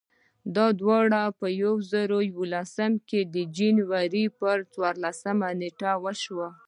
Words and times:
دا 0.55 0.65
د 0.73 0.77
دوه 0.79 0.99
زره 1.91 2.17
یولسم 2.31 2.91
کال 3.09 3.25
د 3.35 3.37
جنورۍ 3.55 4.25
پر 4.39 4.57
څوارلسمه 4.73 5.49
نېټه 5.59 5.91
وشوه. 6.03 6.49